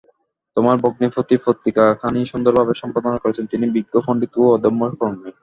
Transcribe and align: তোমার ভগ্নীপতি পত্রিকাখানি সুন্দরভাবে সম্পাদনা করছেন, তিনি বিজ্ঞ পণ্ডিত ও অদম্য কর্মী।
তোমার 0.57 0.75
ভগ্নীপতি 0.83 1.35
পত্রিকাখানি 1.45 2.21
সুন্দরভাবে 2.25 2.73
সম্পাদনা 2.81 3.17
করছেন, 3.17 3.45
তিনি 3.45 3.65
বিজ্ঞ 3.75 3.93
পণ্ডিত 4.05 4.33
ও 4.39 4.45
অদম্য 4.55 4.81
কর্মী। 4.99 5.29